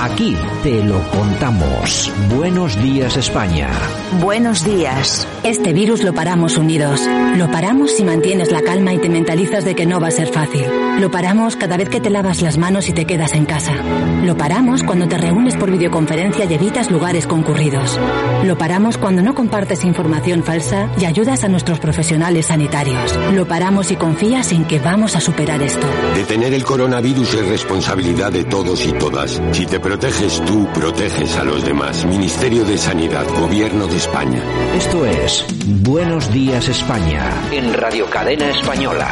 Aquí 0.00 0.36
te 0.62 0.84
lo 0.84 1.02
contamos. 1.10 2.12
Buenos 2.36 2.80
días 2.80 3.16
España. 3.16 3.68
Buenos 4.20 4.64
días. 4.64 5.26
Este 5.42 5.72
virus 5.72 6.04
lo 6.04 6.12
paramos 6.12 6.56
unidos. 6.56 7.00
Lo 7.36 7.50
paramos 7.50 7.90
si 7.90 8.04
mantienes 8.04 8.52
la 8.52 8.62
calma 8.62 8.94
y 8.94 8.98
te 8.98 9.08
mentalizas 9.08 9.64
de 9.64 9.74
que 9.74 9.86
no 9.86 10.00
va 10.00 10.08
a 10.08 10.12
ser 10.12 10.28
fácil. 10.28 10.64
Lo 11.00 11.10
paramos 11.10 11.56
cada 11.56 11.76
vez 11.76 11.88
que 11.88 12.00
te 12.00 12.10
lavas 12.10 12.42
las 12.42 12.58
manos 12.58 12.88
y 12.88 12.92
te 12.92 13.06
quedas 13.06 13.32
en 13.32 13.44
casa. 13.44 13.72
Lo 14.24 14.36
paramos 14.36 14.84
cuando 14.84 15.08
te 15.08 15.18
reúnes 15.18 15.56
por 15.56 15.70
videoconferencia 15.70 16.44
y 16.44 16.54
evitas 16.54 16.92
lugares 16.92 17.26
concurridos. 17.26 17.98
Lo 18.44 18.56
paramos 18.56 18.98
cuando 18.98 19.22
no 19.22 19.34
compartes 19.34 19.84
información 19.84 20.44
falsa 20.44 20.88
y 21.00 21.06
ayudas 21.06 21.42
a 21.42 21.48
nuestros 21.48 21.80
profesionales 21.80 22.46
sanitarios. 22.46 23.18
Lo 23.32 23.46
paramos 23.46 23.90
y 23.90 23.96
confías 23.96 24.52
en 24.52 24.64
que 24.64 24.78
vamos 24.78 25.16
a 25.16 25.20
superar 25.20 25.60
esto. 25.60 25.86
Detener 26.14 26.54
el 26.54 26.64
coronavirus 26.64 27.34
es 27.34 27.48
responsabilidad 27.48 28.30
de 28.30 28.44
todos 28.44 28.86
y 28.86 28.92
todas. 28.92 29.40
Si 29.52 29.66
te 29.66 29.80
proteges 29.88 30.44
tú, 30.44 30.68
proteges 30.74 31.34
a 31.38 31.44
los 31.44 31.64
demás. 31.64 32.04
Ministerio 32.04 32.62
de 32.62 32.76
Sanidad, 32.76 33.24
Gobierno 33.40 33.86
de 33.86 33.96
España. 33.96 34.42
Esto 34.76 35.06
es 35.06 35.46
Buenos 35.82 36.30
días 36.30 36.68
España 36.68 37.30
en 37.50 37.72
Radio 37.72 38.04
Cadena 38.10 38.50
Española. 38.50 39.08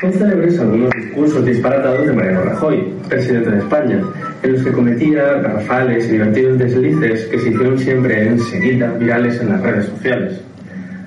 Son 0.00 0.12
célebres 0.14 0.58
algunos 0.58 0.90
discursos 0.96 1.44
disparatados 1.44 2.06
de 2.06 2.12
Mariano 2.14 2.44
Rajoy, 2.44 2.94
presidente 3.06 3.50
de 3.50 3.58
España, 3.58 4.02
en 4.42 4.52
los 4.54 4.64
que 4.64 4.72
cometía 4.72 5.22
garrafales 5.22 6.06
y 6.06 6.12
divertidos 6.12 6.58
deslices 6.58 7.26
que 7.26 7.38
se 7.38 7.50
hicieron 7.50 7.78
siempre 7.78 8.28
enseguida 8.28 8.92
virales 8.92 9.38
en 9.42 9.50
las 9.50 9.60
redes 9.60 9.86
sociales. 9.88 10.40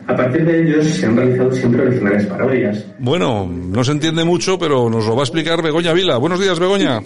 A 0.09 0.16
partir 0.16 0.44
de 0.44 0.63
ellos 0.63 0.88
se 0.88 1.05
han 1.05 1.16
realizado 1.16 1.52
siempre 1.52 1.84
originales 1.84 2.26
parodias. 2.26 2.84
Bueno, 2.98 3.45
no 3.48 3.84
se 3.84 3.91
entiende 3.91 4.23
mucho, 4.23 4.58
pero 4.58 4.90
nos 4.90 5.05
lo 5.05 5.16
va 5.16 5.22
a 5.22 5.23
explicar 5.26 5.62
Begoña 5.62 5.94
Vila. 5.94 6.18
Buenos 6.18 6.40
días, 6.40 6.58
Begoña. 6.58 7.04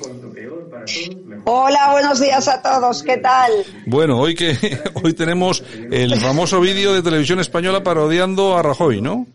Hola, 1.43 1.89
buenos 1.91 2.21
días 2.21 2.47
a 2.47 2.61
todos. 2.61 3.03
¿Qué 3.03 3.17
tal? 3.17 3.51
Bueno, 3.85 4.19
hoy 4.19 4.35
que 4.35 4.57
hoy 5.03 5.11
tenemos 5.11 5.65
el 5.91 6.15
famoso 6.15 6.61
vídeo 6.61 6.93
de 6.93 7.01
televisión 7.01 7.41
española 7.41 7.83
parodiando 7.83 8.57
a 8.57 8.61
Rajoy, 8.61 9.01
¿no? 9.01 9.27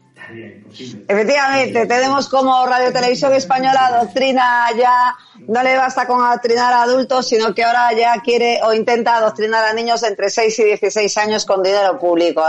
Efectivamente, 0.79 1.87
tenemos 1.87 2.29
como 2.29 2.65
Radio 2.67 2.93
Televisión 2.93 3.33
Española 3.35 3.99
doctrina 4.01 4.67
ya, 4.77 5.17
no 5.49 5.63
le 5.63 5.77
basta 5.77 6.07
con 6.07 6.25
adoctrinar 6.25 6.73
a 6.73 6.83
adultos, 6.83 7.29
sino 7.29 7.53
que 7.55 7.65
ahora 7.65 7.93
ya 7.93 8.21
quiere 8.23 8.61
o 8.63 8.73
intenta 8.73 9.17
adoctrinar 9.17 9.65
a 9.65 9.73
niños 9.73 10.03
entre 10.05 10.31
6 10.31 10.59
y 10.61 10.65
16 10.65 11.17
años 11.19 11.45
con 11.45 11.63
dinero 11.63 11.99
público. 11.99 12.43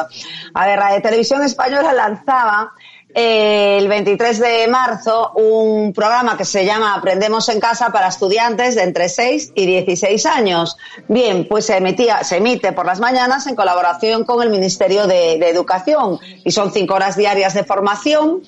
A 0.54 0.68
ver, 0.68 0.80
Radio 0.80 1.02
Televisión 1.02 1.44
Española 1.44 1.92
lanzaba 1.94 2.74
el 3.14 3.88
23 3.88 4.40
de 4.40 4.68
marzo 4.68 5.32
un 5.34 5.94
programa 5.94 6.38
que 6.38 6.46
se 6.46 6.66
llama 6.66 6.94
Aprendemos 6.94 7.50
en 7.50 7.60
casa 7.60 7.90
para 7.90 8.08
estudiantes 8.08 8.76
de 8.76 8.84
entre 8.84 9.10
6 9.10 9.54
y 9.56 9.66
16 9.66 10.26
años. 10.28 10.78
Bien, 11.08 11.48
pues 11.48 11.66
se 11.66 11.78
emitía, 11.78 12.24
se 12.24 12.38
emite 12.38 12.72
por 12.72 12.86
las 12.86 13.00
mañanas 13.00 13.48
en 13.48 13.56
colaboración 13.56 14.24
con 14.26 14.44
el 14.44 14.50
Ministerio 14.50 15.08
de, 15.08 15.40
Educación 15.50 16.20
y 16.46 16.52
son 16.52 16.72
cinco 16.72 16.94
horas 16.94 17.18
diarias 17.18 17.56
de 17.56 17.64
formación 17.64 18.44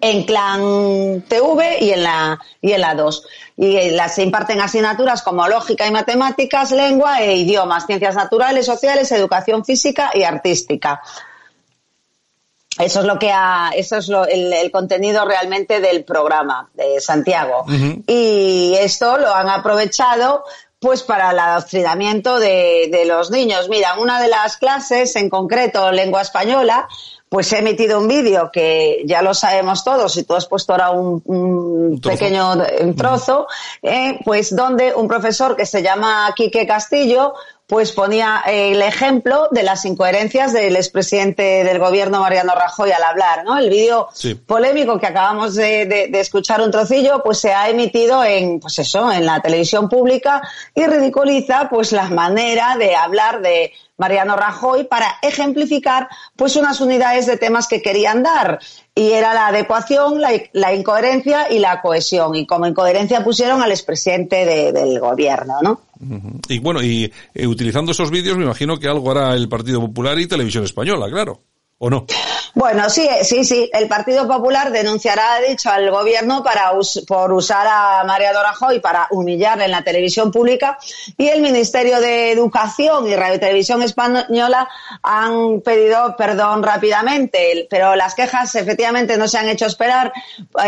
en 0.00 0.24
Clan 0.24 1.24
TV 1.26 1.78
y 1.80 1.90
en 1.90 2.02
la 2.02 2.38
y 2.60 2.72
en 2.72 2.82
la 2.82 2.94
2. 2.94 3.26
Y 3.56 3.90
las 3.92 4.16
se 4.16 4.22
imparten 4.22 4.60
asignaturas 4.60 5.22
como 5.22 5.48
lógica 5.48 5.86
y 5.86 5.90
matemáticas, 5.90 6.72
lengua 6.72 7.22
e 7.22 7.36
idiomas, 7.36 7.86
ciencias 7.86 8.14
naturales, 8.14 8.66
sociales, 8.66 9.10
educación 9.12 9.64
física 9.64 10.10
y 10.12 10.24
artística. 10.24 11.00
Eso 12.78 13.00
es 13.00 13.06
lo 13.06 13.18
que 13.18 13.30
ha, 13.32 13.70
eso 13.74 13.96
es 13.96 14.08
lo, 14.08 14.26
el, 14.26 14.52
el, 14.52 14.70
contenido 14.70 15.24
realmente 15.24 15.80
del 15.80 16.04
programa 16.04 16.68
de 16.74 17.00
Santiago. 17.00 17.64
Uh 17.66 17.70
-huh. 17.70 18.04
Y 18.06 18.74
esto 18.78 19.18
lo 19.18 19.34
han 19.34 19.48
aprovechado 19.48 20.44
pues 20.80 21.02
para 21.02 21.32
el 21.32 21.38
adoctrinamiento 21.40 22.38
de, 22.38 22.88
de, 22.90 23.04
los 23.04 23.32
niños. 23.32 23.68
Mira, 23.68 23.98
una 23.98 24.20
de 24.20 24.28
las 24.28 24.58
clases, 24.58 25.16
en 25.16 25.28
concreto 25.28 25.90
lengua 25.90 26.22
española, 26.22 26.86
pues 27.28 27.52
he 27.52 27.58
emitido 27.58 27.98
un 27.98 28.08
vídeo 28.08 28.50
que 28.52 29.02
ya 29.04 29.22
lo 29.22 29.34
sabemos 29.34 29.84
todos 29.84 30.16
y 30.16 30.24
tú 30.24 30.34
has 30.34 30.46
puesto 30.46 30.72
ahora 30.72 30.90
un, 30.90 32.00
pequeño 32.00 32.54
un 32.80 32.96
trozo, 32.96 33.46
eh, 33.82 34.18
pues 34.24 34.54
donde 34.54 34.94
un 34.94 35.08
profesor 35.08 35.54
que 35.54 35.66
se 35.66 35.82
llama 35.82 36.32
Quique 36.34 36.66
Castillo 36.66 37.34
pues 37.68 37.92
ponía 37.92 38.42
el 38.46 38.80
ejemplo 38.80 39.48
de 39.50 39.62
las 39.62 39.84
incoherencias 39.84 40.54
del 40.54 40.74
expresidente 40.74 41.64
del 41.64 41.78
gobierno 41.78 42.20
Mariano 42.20 42.54
Rajoy 42.54 42.92
al 42.92 43.02
hablar, 43.02 43.44
¿no? 43.44 43.58
El 43.58 43.68
vídeo 43.68 44.08
sí. 44.14 44.34
polémico 44.34 44.98
que 44.98 45.06
acabamos 45.06 45.54
de, 45.54 45.84
de, 45.84 46.08
de, 46.08 46.18
escuchar 46.20 46.62
un 46.62 46.70
trocillo, 46.70 47.22
pues 47.22 47.40
se 47.40 47.52
ha 47.52 47.68
emitido 47.68 48.24
en, 48.24 48.58
pues 48.58 48.78
eso, 48.78 49.12
en 49.12 49.26
la 49.26 49.40
televisión 49.42 49.90
pública 49.90 50.40
y 50.74 50.86
ridiculiza, 50.86 51.68
pues 51.68 51.92
la 51.92 52.08
manera 52.08 52.78
de 52.78 52.96
hablar 52.96 53.42
de 53.42 53.74
Mariano 53.98 54.34
Rajoy 54.34 54.84
para 54.84 55.16
ejemplificar, 55.20 56.08
pues 56.36 56.56
unas 56.56 56.80
unidades 56.80 57.26
de 57.26 57.36
temas 57.36 57.68
que 57.68 57.82
querían 57.82 58.22
dar 58.22 58.60
y 58.94 59.12
era 59.12 59.34
la 59.34 59.48
adecuación, 59.48 60.20
la, 60.20 60.30
la, 60.52 60.72
incoherencia 60.72 61.52
y 61.52 61.58
la 61.58 61.82
cohesión. 61.82 62.34
Y 62.34 62.46
como 62.46 62.66
incoherencia 62.66 63.22
pusieron 63.22 63.62
al 63.62 63.72
expresidente 63.72 64.46
de, 64.46 64.72
del 64.72 64.98
gobierno, 64.98 65.58
¿no? 65.60 65.82
Y 66.48 66.58
bueno, 66.60 66.82
y 66.82 67.12
eh, 67.34 67.46
utilizando 67.46 67.92
esos 67.92 68.10
vídeos 68.10 68.38
me 68.38 68.44
imagino 68.44 68.78
que 68.78 68.88
algo 68.88 69.10
hará 69.10 69.34
el 69.34 69.48
Partido 69.48 69.80
Popular 69.80 70.18
y 70.18 70.26
Televisión 70.26 70.64
Española, 70.64 71.08
claro. 71.10 71.42
¿O 71.78 71.90
no? 71.90 72.06
Bueno, 72.54 72.88
sí, 72.88 73.08
sí, 73.22 73.44
sí. 73.44 73.70
El 73.72 73.88
Partido 73.88 74.26
Popular 74.26 74.70
denunciará, 74.70 75.34
ha 75.34 75.40
dicho, 75.40 75.70
al 75.70 75.90
gobierno 75.90 76.42
para 76.42 76.72
us 76.72 77.04
por 77.06 77.32
usar 77.32 77.66
a 77.68 78.04
María 78.04 78.32
Rajoy 78.32 78.80
para 78.80 79.06
humillar 79.10 79.60
en 79.60 79.70
la 79.70 79.82
televisión 79.82 80.30
pública 80.30 80.78
y 81.16 81.28
el 81.28 81.42
Ministerio 81.42 82.00
de 82.00 82.32
Educación 82.32 83.06
y 83.06 83.14
Radio 83.14 83.38
Televisión 83.38 83.82
Española 83.82 84.68
han 85.02 85.60
pedido 85.60 86.16
perdón 86.16 86.62
rápidamente, 86.62 87.66
pero 87.68 87.94
las 87.96 88.14
quejas 88.14 88.54
efectivamente 88.54 89.16
no 89.16 89.28
se 89.28 89.38
han 89.38 89.48
hecho 89.48 89.66
esperar. 89.66 90.12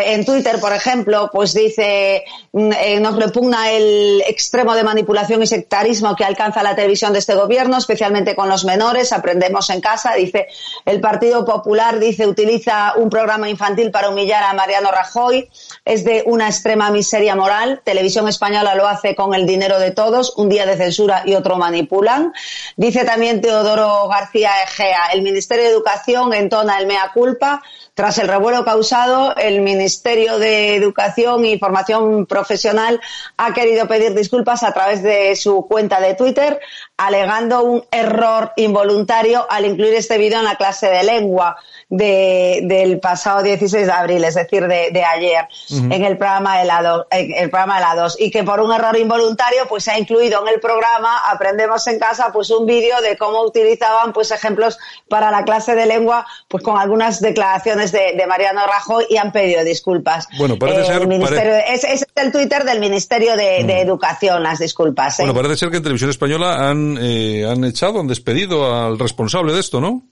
En 0.04 0.24
Twitter, 0.24 0.60
por 0.60 0.72
ejemplo, 0.72 1.30
pues 1.32 1.54
dice, 1.54 2.24
eh, 2.52 3.00
nos 3.00 3.16
repugna 3.16 3.70
el 3.70 4.22
extremo 4.26 4.74
de 4.74 4.84
manipulación 4.84 5.42
y 5.42 5.46
sectarismo 5.46 6.14
que 6.14 6.24
alcanza 6.24 6.62
la 6.62 6.76
televisión 6.76 7.12
de 7.12 7.20
este 7.20 7.34
gobierno, 7.34 7.78
especialmente 7.78 8.36
con 8.36 8.48
los 8.48 8.64
menores. 8.64 9.12
Aprendemos 9.12 9.70
en 9.70 9.80
casa, 9.80 10.14
dice 10.14 10.48
el 10.84 11.00
Partido 11.00 11.44
Popular 11.44 11.69
dice 11.98 12.26
utiliza 12.26 12.94
un 12.96 13.08
programa 13.08 13.48
infantil 13.48 13.90
para 13.90 14.08
humillar 14.10 14.42
a 14.42 14.54
Mariano 14.54 14.90
Rajoy. 14.90 15.48
Es 15.84 16.04
de 16.04 16.22
una 16.26 16.48
extrema 16.48 16.90
miseria 16.90 17.36
moral. 17.36 17.80
Televisión 17.84 18.28
Española 18.28 18.74
lo 18.74 18.86
hace 18.86 19.14
con 19.14 19.34
el 19.34 19.46
dinero 19.46 19.78
de 19.78 19.92
todos. 19.92 20.36
Un 20.36 20.48
día 20.48 20.66
de 20.66 20.76
censura 20.76 21.22
y 21.24 21.34
otro 21.34 21.56
manipulan. 21.56 22.32
Dice 22.76 23.04
también 23.04 23.40
Teodoro 23.40 24.08
García 24.08 24.50
Egea. 24.64 25.06
El 25.12 25.22
Ministerio 25.22 25.64
de 25.64 25.70
Educación 25.70 26.34
entona 26.34 26.78
el 26.78 26.86
mea 26.86 27.12
culpa. 27.14 27.62
Tras 27.94 28.18
el 28.18 28.28
revuelo 28.28 28.64
causado, 28.64 29.34
el 29.36 29.60
Ministerio 29.60 30.38
de 30.38 30.74
Educación 30.76 31.44
y 31.44 31.58
Formación 31.58 32.26
Profesional 32.26 33.00
ha 33.36 33.52
querido 33.52 33.86
pedir 33.86 34.14
disculpas 34.14 34.62
a 34.62 34.72
través 34.72 35.02
de 35.02 35.36
su 35.36 35.66
cuenta 35.66 36.00
de 36.00 36.14
Twitter, 36.14 36.60
alegando 37.00 37.62
un 37.62 37.84
error 37.90 38.52
involuntario 38.56 39.46
al 39.48 39.64
incluir 39.64 39.94
este 39.94 40.18
vídeo 40.18 40.38
en 40.38 40.44
la 40.44 40.56
clase 40.56 40.86
de 40.86 41.02
lengua 41.02 41.56
de, 41.88 42.60
del 42.64 43.00
pasado 43.00 43.42
16 43.42 43.86
de 43.86 43.92
abril, 43.92 44.22
es 44.22 44.34
decir, 44.34 44.66
de, 44.66 44.90
de 44.92 45.04
ayer, 45.04 45.44
uh 45.70 45.74
-huh. 45.74 45.94
en 45.94 46.04
el 46.04 46.16
programa 46.18 46.58
de 46.58 46.64
la 46.66 46.82
2, 46.82 47.06
el 47.10 47.50
programa 47.50 47.76
de 47.76 47.80
la 47.80 47.94
2, 48.02 48.16
y 48.20 48.30
que 48.30 48.44
por 48.44 48.60
un 48.60 48.72
error 48.72 48.96
involuntario, 48.96 49.66
pues 49.68 49.84
se 49.84 49.92
ha 49.92 49.98
incluido 49.98 50.42
en 50.42 50.54
el 50.54 50.60
programa 50.60 51.30
Aprendemos 51.30 51.86
en 51.86 51.98
casa, 51.98 52.30
pues 52.32 52.50
un 52.50 52.66
vídeo 52.66 53.00
de 53.00 53.16
cómo 53.16 53.42
utilizaban, 53.42 54.12
pues 54.12 54.30
ejemplos 54.30 54.78
para 55.08 55.30
la 55.30 55.42
clase 55.44 55.74
de 55.74 55.86
lengua, 55.86 56.26
pues 56.48 56.62
con 56.62 56.78
algunas 56.78 57.20
declaraciones 57.20 57.92
de, 57.92 58.12
de 58.16 58.26
Mariano 58.26 58.60
Rajoy 58.66 59.06
y 59.08 59.16
han 59.16 59.32
pedido 59.32 59.64
disculpas. 59.64 60.28
Bueno, 60.38 60.56
parece 60.58 60.82
eh, 60.82 60.84
ser. 60.84 61.06
Ministerio, 61.06 61.52
pare... 61.52 61.74
ese, 61.74 61.92
es 61.92 62.06
el 62.14 62.30
Twitter 62.30 62.64
del 62.64 62.78
Ministerio 62.78 63.36
de, 63.36 63.58
uh 63.60 63.62
-huh. 63.62 63.66
de 63.66 63.80
Educación, 63.80 64.42
las 64.42 64.58
disculpas. 64.58 65.18
¿eh? 65.18 65.22
Bueno, 65.22 65.34
parece 65.34 65.56
ser 65.56 65.70
que 65.70 65.78
en 65.78 65.82
Televisión 65.82 66.10
Española 66.10 66.68
han, 66.68 66.89
eh, 67.00 67.46
han 67.48 67.64
echado, 67.64 68.00
han 68.00 68.06
despedido 68.06 68.74
al 68.74 68.98
responsable 68.98 69.52
de 69.52 69.60
esto, 69.60 69.80
¿no? 69.80 70.10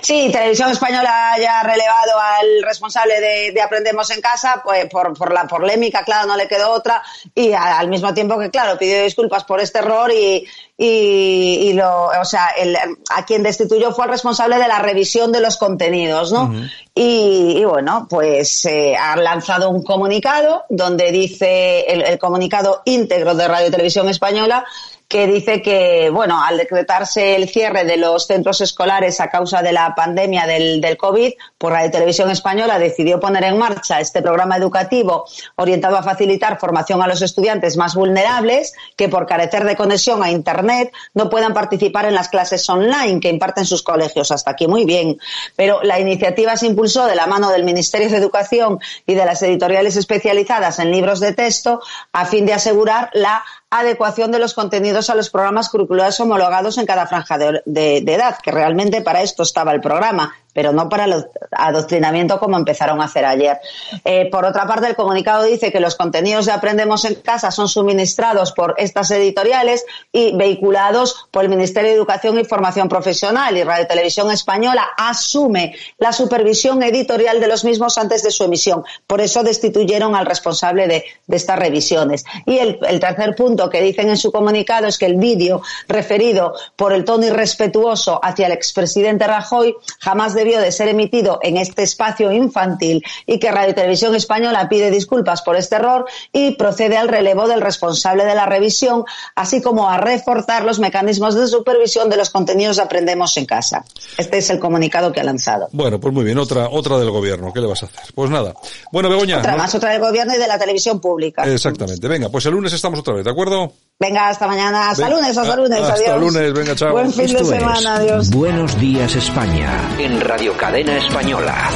Sí, 0.00 0.30
Televisión 0.32 0.70
Española 0.70 1.34
ya 1.40 1.60
ha 1.60 1.62
relevado 1.64 2.12
al 2.16 2.62
responsable 2.62 3.20
de, 3.20 3.50
de 3.52 3.60
Aprendemos 3.60 4.08
en 4.10 4.20
Casa, 4.20 4.60
pues 4.64 4.86
por, 4.86 5.12
por, 5.16 5.32
la 5.32 5.46
polémica, 5.48 6.04
claro, 6.04 6.28
no 6.28 6.36
le 6.36 6.46
quedó 6.46 6.70
otra, 6.70 7.02
y 7.34 7.52
a, 7.52 7.78
al 7.78 7.88
mismo 7.88 8.14
tiempo 8.14 8.38
que, 8.38 8.50
claro, 8.50 8.78
pidió 8.78 9.02
disculpas 9.02 9.42
por 9.42 9.60
este 9.60 9.80
error 9.80 10.12
y, 10.12 10.46
y, 10.76 11.68
y 11.68 11.72
lo, 11.72 12.06
o 12.06 12.24
sea, 12.24 12.50
el, 12.56 12.76
a 12.76 13.24
quien 13.24 13.42
destituyó 13.42 13.92
fue 13.92 14.04
el 14.04 14.12
responsable 14.12 14.58
de 14.58 14.68
la 14.68 14.78
revisión 14.78 15.32
de 15.32 15.40
los 15.40 15.56
contenidos, 15.56 16.30
¿no? 16.30 16.44
Uh 16.44 16.48
-huh. 16.48 16.70
y, 16.94 17.58
y, 17.58 17.64
bueno, 17.64 18.06
pues 18.08 18.64
eh, 18.66 18.94
ha 18.96 19.16
lanzado 19.16 19.70
un 19.70 19.82
comunicado 19.82 20.64
donde 20.68 21.10
dice 21.10 21.80
el, 21.88 22.02
el 22.02 22.18
comunicado 22.20 22.82
íntegro 22.84 23.34
de 23.34 23.48
Radio 23.48 23.70
Televisión 23.70 24.08
Española 24.08 24.64
que 25.12 25.26
dice 25.26 25.60
que, 25.60 26.08
bueno, 26.08 26.42
al 26.42 26.56
decretarse 26.56 27.36
el 27.36 27.46
cierre 27.46 27.84
de 27.84 27.98
los 27.98 28.26
centros 28.26 28.62
escolares 28.62 29.20
a 29.20 29.28
causa 29.28 29.60
de 29.60 29.70
la 29.70 29.94
pandemia 29.94 30.46
del, 30.46 30.80
del 30.80 30.96
COVID, 30.96 31.34
por 31.58 31.74
Radio 31.74 31.90
Televisión 31.90 32.30
Española 32.30 32.78
decidió 32.78 33.20
poner 33.20 33.44
en 33.44 33.58
marcha 33.58 34.00
este 34.00 34.22
programa 34.22 34.56
educativo 34.56 35.26
orientado 35.56 35.98
a 35.98 36.02
facilitar 36.02 36.58
formación 36.58 37.02
a 37.02 37.06
los 37.06 37.20
estudiantes 37.20 37.76
más 37.76 37.94
vulnerables 37.94 38.72
que 38.96 39.10
por 39.10 39.26
carecer 39.26 39.64
de 39.64 39.76
conexión 39.76 40.22
a 40.24 40.30
Internet 40.30 40.90
no 41.12 41.28
puedan 41.28 41.52
participar 41.52 42.06
en 42.06 42.14
las 42.14 42.30
clases 42.30 42.66
online 42.70 43.20
que 43.20 43.28
imparten 43.28 43.66
sus 43.66 43.82
colegios. 43.82 44.30
Hasta 44.30 44.52
aquí 44.52 44.66
muy 44.66 44.86
bien. 44.86 45.18
Pero 45.56 45.82
la 45.82 46.00
iniciativa 46.00 46.56
se 46.56 46.68
impulsó 46.68 47.04
de 47.04 47.16
la 47.16 47.26
mano 47.26 47.50
del 47.50 47.64
Ministerio 47.64 48.08
de 48.08 48.16
Educación 48.16 48.78
y 49.06 49.12
de 49.12 49.26
las 49.26 49.42
editoriales 49.42 49.96
especializadas 49.96 50.78
en 50.78 50.90
libros 50.90 51.20
de 51.20 51.34
texto 51.34 51.82
a 52.14 52.24
fin 52.24 52.46
de 52.46 52.54
asegurar 52.54 53.10
la 53.12 53.44
adecuación 53.72 54.30
de 54.30 54.38
los 54.38 54.52
contenidos 54.52 55.08
a 55.08 55.14
los 55.14 55.30
programas 55.30 55.70
curriculares 55.70 56.20
homologados 56.20 56.76
en 56.76 56.84
cada 56.84 57.06
franja 57.06 57.38
de, 57.38 57.62
de, 57.64 58.14
edad, 58.14 58.36
que 58.42 58.50
realmente 58.50 59.00
para 59.00 59.22
esto 59.22 59.42
estaba 59.42 59.72
el 59.72 59.80
programa, 59.80 60.34
pero 60.52 60.72
no 60.72 60.88
para 60.88 61.04
el 61.04 61.26
adoctrinamiento 61.50 62.38
como 62.38 62.56
empezaron 62.56 63.00
a 63.00 63.04
hacer 63.04 63.24
ayer. 63.24 63.58
Eh, 64.04 64.28
por 64.30 64.44
otra 64.44 64.66
parte, 64.66 64.88
el 64.88 64.96
comunicado 64.96 65.44
dice 65.44 65.72
que 65.72 65.80
los 65.80 65.96
contenidos 65.96 66.46
de 66.46 66.52
Aprendemos 66.52 67.04
en 67.04 67.16
Casa 67.16 67.50
son 67.50 67.68
suministrados 67.68 68.52
por 68.52 68.74
estas 68.78 69.10
editoriales 69.10 69.84
y 70.12 70.36
vehiculados 70.36 71.28
por 71.30 71.44
el 71.44 71.50
Ministerio 71.50 71.90
de 71.90 71.96
Educación 71.96 72.38
y 72.38 72.44
Formación 72.44 72.88
Profesional 72.88 73.56
y 73.56 73.64
Radio 73.64 73.86
Televisión 73.86 74.30
Española 74.30 74.88
asume 74.96 75.74
la 75.98 76.12
supervisión 76.12 76.82
editorial 76.82 77.40
de 77.40 77.48
los 77.48 77.64
mismos 77.64 77.98
antes 77.98 78.22
de 78.22 78.30
su 78.30 78.44
emisión. 78.44 78.84
Por 79.06 79.20
eso 79.20 79.42
destituyeron 79.42 80.14
al 80.14 80.26
responsable 80.26 80.86
de, 80.86 81.04
de 81.26 81.36
estas 81.36 81.58
revisiones. 81.58 82.24
Y 82.46 82.58
el, 82.58 82.78
tercer 83.00 83.34
punto 83.34 83.68
que 83.70 83.82
dicen 83.82 84.08
en 84.08 84.16
su 84.16 84.30
comunicado 84.30 84.86
es 84.86 84.98
que 84.98 85.06
el 85.06 85.16
vídeo 85.16 85.62
referido 85.88 86.54
por 86.76 86.92
el 86.92 87.04
tono 87.04 87.26
irrespetuoso 87.26 88.20
hacia 88.22 88.46
el 88.46 88.52
expresidente 88.52 89.26
Rajoy 89.26 89.74
jamás 89.98 90.34
debió 90.42 90.60
de 90.60 90.72
ser 90.72 90.88
emitido 90.88 91.38
en 91.42 91.56
este 91.56 91.82
espacio 91.82 92.32
infantil 92.32 93.04
y 93.26 93.38
que 93.38 93.50
Radio 93.50 93.74
Televisión 93.74 94.14
Española 94.14 94.68
pide 94.68 94.90
disculpas 94.90 95.42
por 95.42 95.56
este 95.56 95.76
error 95.76 96.04
y 96.32 96.52
procede 96.52 96.96
al 96.96 97.08
relevo 97.08 97.46
del 97.46 97.60
responsable 97.60 98.24
de 98.24 98.34
la 98.34 98.46
revisión, 98.46 99.04
así 99.36 99.62
como 99.62 99.88
a 99.88 99.98
reforzar 99.98 100.64
los 100.64 100.78
mecanismos 100.78 101.34
de 101.34 101.46
supervisión 101.46 102.10
de 102.10 102.16
los 102.16 102.30
contenidos 102.30 102.76
de 102.76 102.82
Aprendemos 102.82 103.36
en 103.36 103.46
Casa. 103.46 103.84
Este 104.18 104.38
es 104.38 104.50
el 104.50 104.58
comunicado 104.58 105.12
que 105.12 105.20
ha 105.20 105.24
lanzado. 105.24 105.68
Bueno, 105.72 106.00
pues 106.00 106.12
muy 106.12 106.24
bien, 106.24 106.38
otra, 106.38 106.68
otra 106.68 106.98
del 106.98 107.10
gobierno. 107.10 107.52
¿Qué 107.52 107.60
le 107.60 107.68
vas 107.68 107.84
a 107.84 107.86
hacer? 107.86 108.12
Pues 108.14 108.30
nada. 108.30 108.54
Bueno, 108.90 109.08
Begoña. 109.08 109.38
Otra 109.38 109.52
¿no? 109.52 109.58
más, 109.58 109.74
otra 109.74 109.90
del 109.92 110.00
gobierno 110.00 110.34
y 110.34 110.38
de 110.38 110.48
la 110.48 110.58
televisión 110.58 111.00
pública. 111.00 111.44
Exactamente. 111.44 112.08
Venga, 112.08 112.28
pues 112.28 112.44
el 112.46 112.52
lunes 112.52 112.72
estamos 112.72 112.98
otra 112.98 113.14
vez, 113.14 113.24
¿de 113.24 113.30
acuerdo? 113.30 113.72
Venga, 114.00 114.28
hasta 114.28 114.46
mañana. 114.46 114.90
Hasta 114.90 115.08
lunes, 115.08 115.36
hasta 115.36 115.56
lunes. 115.56 115.80
hasta 115.80 115.94
adiós. 115.94 116.20
lunes, 116.20 116.52
venga, 116.52 116.74
chao. 116.74 116.92
Buen 116.92 117.12
fin 117.12 117.24
Esto 117.24 117.38
de 117.38 117.58
semana, 117.58 117.78
es 117.78 117.86
adiós. 117.86 118.30
Buenos 118.30 118.78
días 118.80 119.14
España 119.14 119.70
en 119.98 120.20
Radio 120.20 120.56
Cadena 120.56 120.96
Española. 120.98 121.70